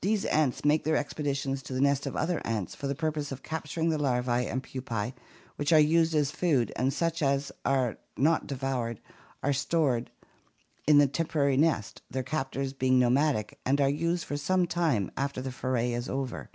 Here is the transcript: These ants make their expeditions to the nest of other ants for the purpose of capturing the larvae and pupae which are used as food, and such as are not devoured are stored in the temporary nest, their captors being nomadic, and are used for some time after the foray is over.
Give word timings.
These 0.00 0.24
ants 0.24 0.64
make 0.64 0.82
their 0.82 0.96
expeditions 0.96 1.62
to 1.62 1.72
the 1.72 1.80
nest 1.80 2.06
of 2.06 2.16
other 2.16 2.42
ants 2.44 2.74
for 2.74 2.88
the 2.88 2.94
purpose 2.96 3.30
of 3.30 3.44
capturing 3.44 3.88
the 3.88 3.98
larvae 3.98 4.48
and 4.48 4.60
pupae 4.60 5.14
which 5.54 5.72
are 5.72 5.78
used 5.78 6.12
as 6.12 6.32
food, 6.32 6.72
and 6.74 6.92
such 6.92 7.22
as 7.22 7.52
are 7.64 7.96
not 8.16 8.48
devoured 8.48 8.98
are 9.44 9.52
stored 9.52 10.10
in 10.88 10.98
the 10.98 11.06
temporary 11.06 11.56
nest, 11.56 12.02
their 12.10 12.24
captors 12.24 12.72
being 12.72 12.98
nomadic, 12.98 13.60
and 13.64 13.80
are 13.80 13.88
used 13.88 14.24
for 14.24 14.36
some 14.36 14.66
time 14.66 15.12
after 15.16 15.40
the 15.40 15.52
foray 15.52 15.92
is 15.92 16.08
over. 16.08 16.50